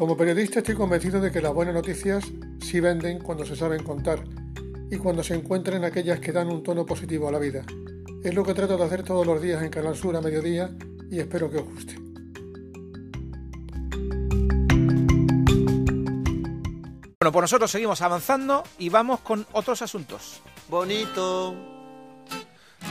[0.00, 2.24] Como periodista estoy convencido de que las buenas noticias
[2.58, 4.24] sí venden cuando se saben contar
[4.90, 7.66] y cuando se encuentran aquellas que dan un tono positivo a la vida.
[8.24, 10.70] Es lo que trato de hacer todos los días en Canal Sur a mediodía
[11.10, 11.96] y espero que os guste.
[17.18, 20.40] Bueno, pues nosotros seguimos avanzando y vamos con otros asuntos.
[20.70, 21.54] Bonito,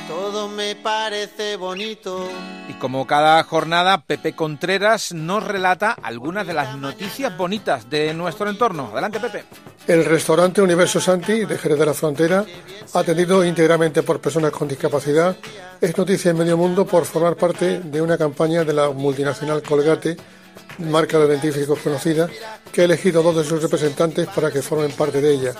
[0.07, 2.27] todo me parece bonito.
[2.67, 8.49] Y como cada jornada, Pepe Contreras nos relata algunas de las noticias bonitas de nuestro
[8.49, 8.89] entorno.
[8.91, 9.43] Adelante, Pepe.
[9.87, 12.45] El restaurante Universo Santi de Jerez de la Frontera,
[12.93, 15.35] atendido íntegramente por personas con discapacidad,
[15.81, 20.17] es noticia en medio mundo por formar parte de una campaña de la multinacional Colgate
[20.79, 22.29] marca de dentífricos conocida,
[22.71, 25.53] que ha elegido dos de sus representantes para que formen parte de ella,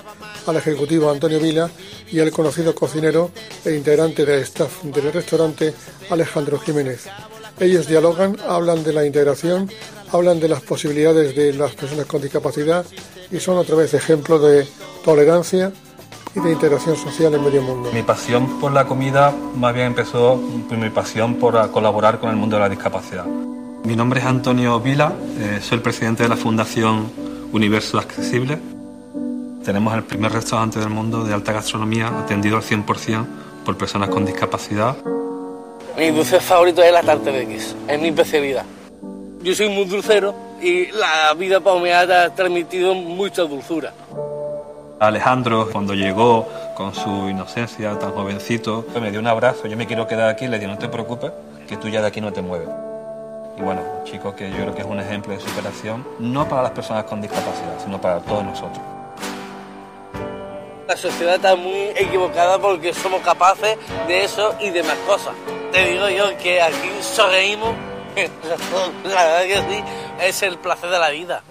[0.47, 1.69] al ejecutivo Antonio Vila
[2.11, 3.31] y al conocido cocinero
[3.65, 5.73] e integrante del staff del restaurante
[6.09, 7.07] Alejandro Jiménez.
[7.59, 9.69] Ellos dialogan, hablan de la integración,
[10.11, 12.85] hablan de las posibilidades de las personas con discapacidad
[13.31, 14.65] y son otra vez ejemplo de
[15.03, 15.71] tolerancia
[16.35, 17.91] y de integración social en medio mundo.
[17.91, 22.55] Mi pasión por la comida más bien empezó mi pasión por colaborar con el mundo
[22.55, 23.25] de la discapacidad.
[23.83, 27.09] Mi nombre es Antonio Vila, eh, soy el presidente de la Fundación
[27.53, 28.59] Universo Accesible.
[29.63, 33.25] Tenemos el primer restaurante del mundo de alta gastronomía atendido al 100%
[33.65, 34.97] por personas con discapacidad.
[35.97, 38.65] Mi dulce favorito es la tarta de queso, es mi especialidad.
[39.41, 43.93] Yo soy muy dulcero y la vida para me ha transmitido mucha dulzura.
[44.99, 50.05] Alejandro, cuando llegó con su inocencia, tan jovencito, me dio un abrazo, yo me quiero
[50.05, 51.31] quedar aquí, le dije, no te preocupes,
[51.67, 52.88] que tú ya de aquí no te mueves.
[53.59, 56.63] Y bueno, un chico que yo creo que es un ejemplo de superación, no para
[56.63, 58.79] las personas con discapacidad, sino para todos nosotros.
[60.87, 65.33] La sociedad está muy equivocada porque somos capaces de eso y de más cosas.
[65.73, 67.75] Te digo yo que aquí sonreímos,
[69.03, 69.83] la verdad que sí,
[70.21, 71.43] es el placer de la vida.